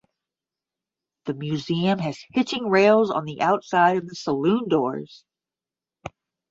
[1.25, 5.25] The museum has hitching rails on the outside of the saloon doors.